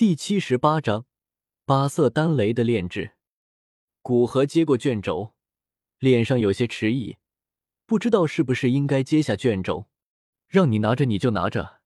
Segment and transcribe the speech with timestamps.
[0.00, 1.04] 第七十八章
[1.66, 3.16] 八色丹雷的炼制。
[4.00, 5.34] 古河接过卷轴，
[5.98, 7.18] 脸上有些迟疑，
[7.84, 9.90] 不知道是不是应该接下卷轴。
[10.48, 11.82] 让你拿着你就拿着，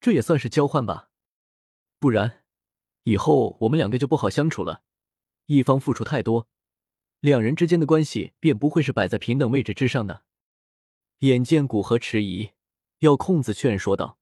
[0.00, 1.10] 这也算是交换吧。
[1.98, 2.42] 不然，
[3.02, 4.82] 以后我们两个就不好相处了。
[5.44, 6.48] 一方付出太多，
[7.20, 10.22] 两人之间的关系便不会是摆在平等位置之上的。
[11.18, 12.52] 眼见古河迟疑，
[13.00, 14.18] 要空子劝说道：“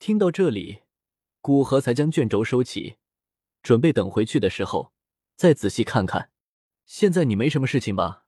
[0.00, 0.78] 听到这里。”
[1.40, 2.96] 古河才将卷轴收起，
[3.62, 4.92] 准备等回去的时候
[5.36, 6.30] 再仔细看看。
[6.84, 8.24] 现在你没什么事情吧？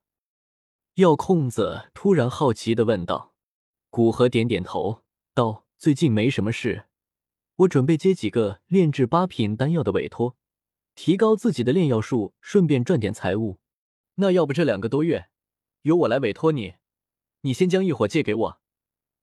[0.95, 3.33] 药空子突然好奇的问道。
[3.89, 6.85] 古河点点头，道：“最近没什么事，
[7.57, 10.37] 我准备接几个炼制八品丹药的委托，
[10.95, 13.59] 提高自己的炼药术，顺便赚点财物。
[14.15, 15.29] 那要不这两个多月，
[15.81, 16.75] 由我来委托你，
[17.41, 18.61] 你先将异火借给我，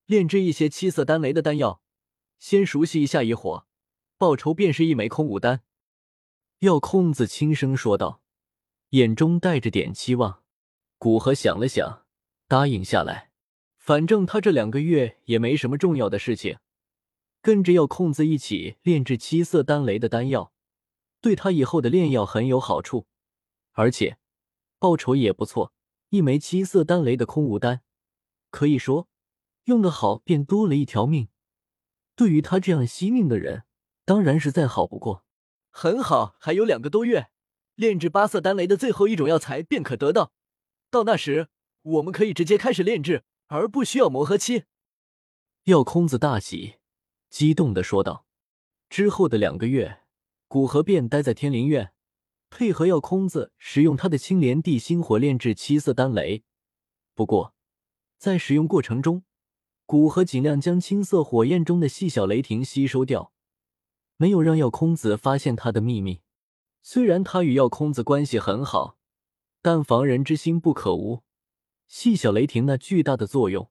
[0.05, 1.81] 炼制一些七色丹雷的丹药，
[2.39, 3.67] 先熟悉一下异火。”
[4.19, 5.63] 报酬便是一枚空武丹，
[6.59, 8.21] 药空子轻声说道，
[8.89, 10.43] 眼中带着点期望。
[10.99, 12.05] 古河想了想，
[12.49, 13.31] 答应下来。
[13.77, 16.59] 反正他这两个月也没什么重要的事情，
[17.41, 20.53] 跟着药空子一起炼制七色丹雷的丹药，
[21.21, 23.07] 对他以后的炼药很有好处，
[23.71, 24.19] 而且
[24.81, 25.73] 报酬也不错。
[26.09, 27.83] 一枚七色丹雷的空无丹，
[28.51, 29.09] 可以说
[29.67, 31.29] 用得好便多了一条命。
[32.17, 33.63] 对于他这样惜命的人。
[34.09, 35.23] 当然是再好不过，
[35.69, 37.29] 很好，还有两个多月，
[37.75, 40.33] 炼制八色丹雷的最后一种药材便可得到。
[40.91, 41.49] 到那时，
[41.83, 44.65] 我们可以直接开始炼制，而不需要磨合期。
[45.65, 46.77] 药空子大喜，
[47.29, 48.25] 激动的说道。
[48.89, 50.01] 之后的两个月，
[50.47, 51.93] 古河便待在天灵院，
[52.49, 56.45] 配合药空子使用他的青莲地心火炼制七色丹雷。
[57.15, 57.53] 不过，
[58.17, 59.25] 在使用过程中，
[59.85, 63.35] 古河尽量将青色火焰中的细小雷霆吸收掉。
[64.19, 66.21] 没有让药空子发现他的秘密。
[66.83, 68.99] 虽然他与药空子关系很好，
[69.63, 71.23] 但防人之心不可无。
[71.87, 73.71] 细小雷霆那巨大的作用，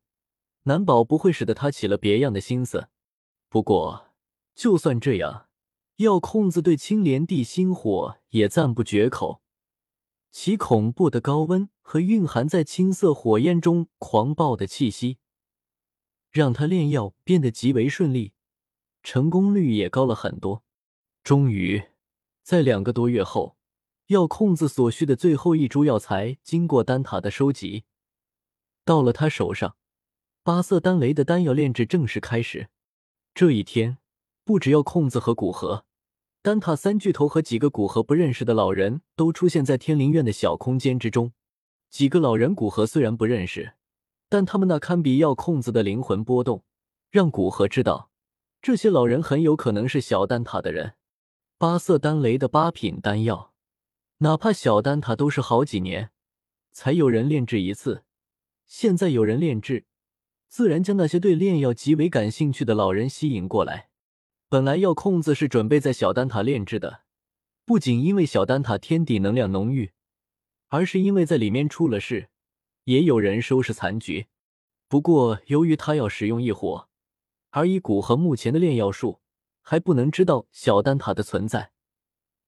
[0.64, 2.88] 难保不会使得他起了别样的心思。
[3.50, 4.14] 不过，
[4.56, 5.48] 就算这样，
[5.98, 9.42] 药空子对青莲地心火也赞不绝口。
[10.32, 15.18] 其恐怖的高温和蕴含在青色火焰中狂暴的气息，
[16.32, 18.34] 让他炼药变得极为顺利。
[19.08, 20.66] 成功率也高了很多。
[21.24, 21.82] 终于，
[22.44, 23.56] 在两个多月后，
[24.08, 27.86] 药控子所需的最后一株药材经过丹塔的收集，
[28.84, 29.78] 到了他手上。
[30.44, 32.68] 八色丹雷的丹药炼制正式开始。
[33.34, 33.98] 这一天，
[34.44, 35.86] 不只要控子和古河，
[36.42, 41.32] 丹塔三巨头和几个古河不认识的老人都出现在天灵院的小空间之中。
[41.90, 43.76] 几个老人古河虽然不认识，
[44.28, 46.66] 但他们那堪比药控子的灵魂波动，
[47.10, 48.07] 让古河知道。
[48.68, 50.96] 这些老人很有可能是小丹塔的人。
[51.58, 53.54] 八色丹雷的八品丹药，
[54.18, 56.12] 哪怕小丹塔都是好几年
[56.74, 58.04] 才有人炼制一次。
[58.66, 59.86] 现在有人炼制，
[60.50, 63.88] 自然将那些对炼药极为感兴趣的老人吸引过来。
[64.50, 67.04] 本来药空子是准备在小丹塔炼制的，
[67.64, 69.94] 不仅因为小丹塔天地能量浓郁，
[70.68, 72.28] 而是因为在里面出了事，
[72.84, 74.28] 也有人收拾残局。
[74.90, 76.87] 不过由于他要使用异火。
[77.58, 79.20] 而以古河目前的炼药术，
[79.64, 81.72] 还不能知道小丹塔的存在，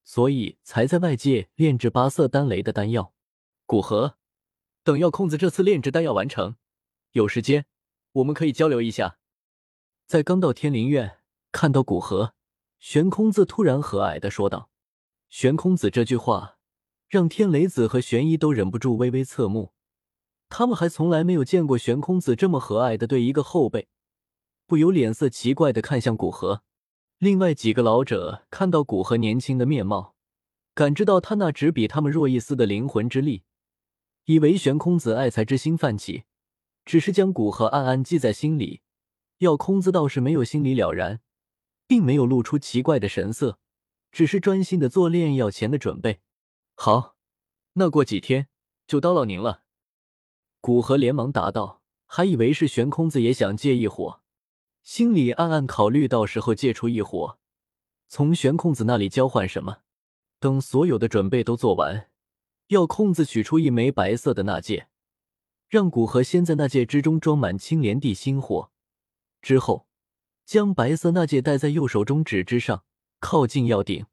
[0.04, 3.12] 所以才在外界炼制八色丹雷的丹药。
[3.66, 4.16] 古河，
[4.84, 6.54] 等药空子这次炼制丹药完成，
[7.10, 7.66] 有时间
[8.12, 9.18] 我们可以交流一下。
[10.06, 11.18] 在刚到天灵院，
[11.50, 12.34] 看到古河，
[12.78, 14.70] 玄空子突然和蔼的说道
[15.28, 16.58] ：“玄空子这句话，
[17.08, 19.72] 让天雷子和玄一都忍不住微微侧目。
[20.48, 23.88] 他们还从来没有见过玄空子这么和蔼的对一个后辈。”
[24.70, 26.62] 不由脸色奇怪的看向古河，
[27.18, 30.14] 另外几个老者看到古河年轻的面貌，
[30.76, 33.42] 感知到他那只比他们弱一丝的灵魂之力，
[34.26, 36.22] 以为玄空子爱才之心泛起，
[36.84, 38.82] 只是将古河暗暗记在心里。
[39.38, 41.20] 药空子倒是没有心里了然，
[41.88, 43.58] 并没有露出奇怪的神色，
[44.12, 46.20] 只是专心的做炼药前的准备。
[46.76, 47.16] 好，
[47.72, 48.46] 那过几天
[48.86, 49.64] 就叨唠您了。
[50.60, 54.19] 古河连忙答道，还以为是玄空子也想借一火。
[54.82, 57.38] 心里暗暗考虑，到时候借出一火，
[58.08, 59.78] 从玄空子那里交换什么？
[60.38, 62.08] 等所有的准备都做完，
[62.68, 64.88] 要空子取出一枚白色的纳戒，
[65.68, 68.70] 让古河先在纳戒之中装满青莲地心火，
[69.42, 69.86] 之后
[70.46, 72.84] 将白色纳戒戴在右手中指之上，
[73.20, 74.06] 靠近药鼎，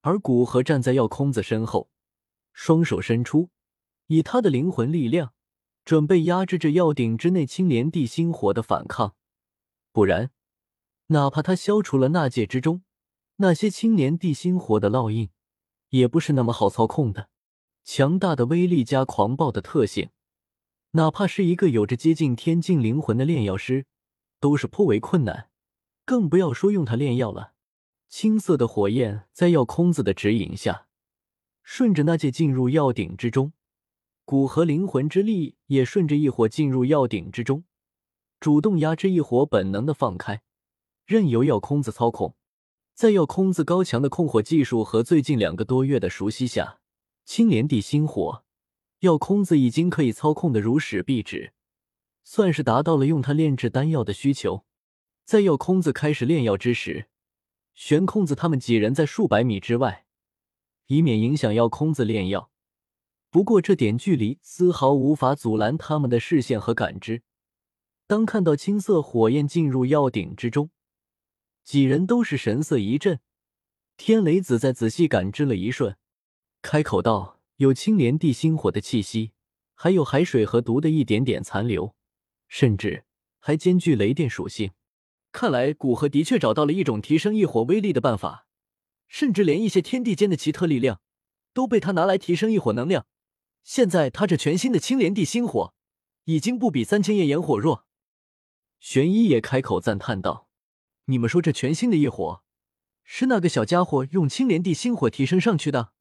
[0.00, 1.88] 而古河站在药空子身后，
[2.52, 3.50] 双手伸出，
[4.08, 5.32] 以他的灵魂力量，
[5.84, 9.14] 准备压制着药鼎之内青莲地心火的反抗。
[9.92, 10.30] 不然，
[11.08, 12.82] 哪怕他消除了纳戒之中
[13.36, 15.30] 那些青莲地心火的烙印
[15.88, 17.28] 也不是那么好操控的。
[17.82, 20.10] 强大的威力加狂暴的特性，
[20.92, 23.86] 哪怕是一个有着接近天境灵魂的炼药师，
[24.38, 25.48] 都是颇为困难。
[26.04, 27.54] 更不要说用它炼药了。
[28.08, 30.86] 青色的火焰在药空子的指引下，
[31.62, 33.52] 顺着那界进入药鼎之中。
[34.24, 37.64] 骨和灵魂之力也顺着异火进入药鼎之中，
[38.40, 40.40] 主动压制异火本能的放开，
[41.04, 42.34] 任由药空子操控。
[42.94, 46.80] 在药空子高强的控火技术和最近两个多月的熟悉下，
[47.26, 48.42] 青莲地心火
[49.00, 51.52] 药空子已经可以操控的如使必指，
[52.24, 54.64] 算是达到了用它炼制丹药的需求。
[55.26, 57.08] 在药空子开始炼药之时，
[57.74, 60.06] 玄空子他们几人在数百米之外，
[60.86, 62.50] 以免影响药空子炼药。
[63.30, 67.22] 不过这点距离丝毫无法阻拦他们的视线和感知。
[68.10, 70.70] 当看到青色火焰进入药鼎之中，
[71.62, 73.20] 几人都是神色一震。
[73.96, 75.96] 天雷子在仔细感知了一瞬，
[76.60, 79.30] 开口道：“有青莲地心火的气息，
[79.76, 81.94] 还有海水和毒的一点点残留，
[82.48, 83.04] 甚至
[83.38, 84.72] 还兼具雷电属性。
[85.30, 88.48] 看来古河的确找到了一种提升异火威力的办法，
[89.06, 91.00] 甚至连一些天地间的奇特力量
[91.54, 93.06] 都被他拿来提升异火能量。”
[93.62, 95.72] 现在他这全新的青莲地心火，
[96.24, 97.86] 已经不比三千焱炎火弱。
[98.80, 100.48] 玄一也开口赞叹道
[101.04, 102.42] ：“你们说这全新的异火，
[103.04, 105.92] 是那个小家伙用青莲地心火提升上去的？”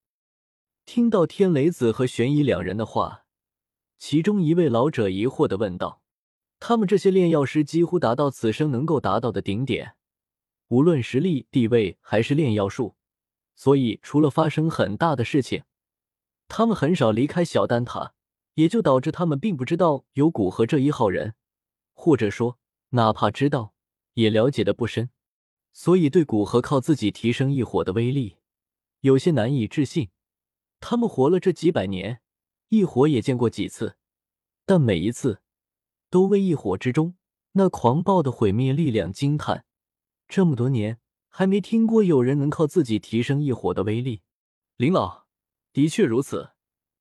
[0.87, 3.25] 听到天雷子和玄一两人的话，
[3.97, 6.01] 其中一位老者疑惑的问道
[6.59, 9.95] ：“他们这些炼药师几乎达到此生能够达到的顶点，
[10.69, 12.95] 无论实力、地位还是炼药术，
[13.55, 15.63] 所以除了发生很大的事情。”
[16.47, 18.13] 他们很少离开小丹塔，
[18.55, 21.35] 也就导致他们并不知道有古河这一号人，
[21.93, 22.57] 或者说，
[22.89, 23.74] 哪怕知道，
[24.13, 25.09] 也了解的不深，
[25.74, 28.38] 所以对古河靠自己提升异火的威力，
[29.01, 30.09] 有些难以置信。
[30.80, 32.21] 他们活了这几百年，
[32.69, 33.97] 异火也见过几次，
[34.65, 35.41] 但每一次
[36.09, 37.15] 都为异火之中
[37.53, 39.65] 那狂暴的毁灭力量惊叹。
[40.27, 44.21] 这么多年，还没听过有人能靠自己提升异火的威力。
[44.77, 45.27] 林老。
[45.71, 46.53] 的确如此，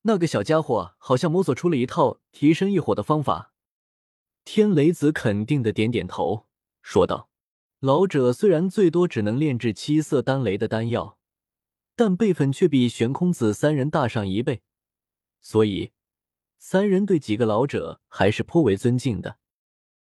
[0.03, 3.55] 那个小家伙好像摸索出了一套提升异火的方法。
[4.51, 6.47] 天雷子肯定的点点头，
[6.81, 7.29] 说道
[7.81, 11.19] ：“老者虽然最多只能炼制七色丹雷的丹药，
[11.95, 14.63] 但辈分却比悬空子三人大上一倍，
[15.43, 15.93] 所以
[16.59, 19.37] 三人对几个老者还是颇为尊敬的。”